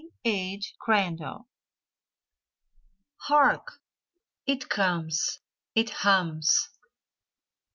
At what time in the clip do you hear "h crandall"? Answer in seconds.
0.25-1.47